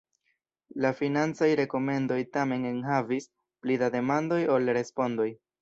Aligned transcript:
La 0.85 0.89
financaj 1.01 1.49
rekomendoj 1.59 2.19
tamen 2.39 2.67
enhavis 2.71 3.31
pli 3.67 3.81
da 3.85 3.93
demandoj 4.01 4.43
ol 4.59 4.77
respondoj. 4.83 5.33